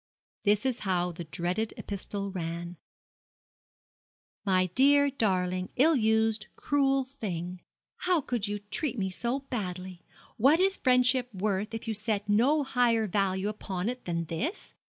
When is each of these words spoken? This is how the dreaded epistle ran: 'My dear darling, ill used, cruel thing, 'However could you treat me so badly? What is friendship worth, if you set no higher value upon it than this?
This 0.45 0.65
is 0.65 0.79
how 0.79 1.11
the 1.11 1.25
dreaded 1.25 1.75
epistle 1.77 2.31
ran: 2.31 2.77
'My 4.43 4.65
dear 4.73 5.11
darling, 5.11 5.69
ill 5.75 5.95
used, 5.95 6.47
cruel 6.55 7.03
thing, 7.03 7.61
'However 7.97 8.25
could 8.25 8.47
you 8.47 8.57
treat 8.57 8.97
me 8.97 9.11
so 9.11 9.41
badly? 9.41 10.01
What 10.37 10.59
is 10.59 10.75
friendship 10.77 11.31
worth, 11.35 11.75
if 11.75 11.87
you 11.87 11.93
set 11.93 12.27
no 12.27 12.63
higher 12.63 13.05
value 13.05 13.47
upon 13.47 13.89
it 13.89 14.05
than 14.05 14.25
this? 14.25 14.73